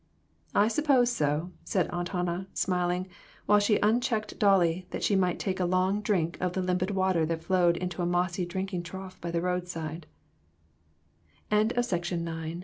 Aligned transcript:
"I 0.55 0.67
s'pose 0.67 1.11
so," 1.11 1.51
said 1.63 1.87
Aunt 1.89 2.09
Hannah, 2.09 2.47
smiling, 2.55 3.07
while 3.45 3.59
she 3.59 3.77
unchecked 3.83 4.39
Dolly, 4.39 4.87
that 4.89 5.03
she 5.03 5.15
might 5.15 5.37
take 5.37 5.59
a 5.59 5.65
long 5.65 6.01
drink 6.01 6.39
of 6.41 6.53
the 6.53 6.61
limpid 6.63 6.89
water 6.89 7.23
that 7.27 7.43
flowed 7.43 7.77
into 7.77 8.01
a 8.01 8.07
mossy 8.07 8.43
drinking 8.47 8.81
trough 8.81 9.21
by 9.21 9.29
the 9.29 9.37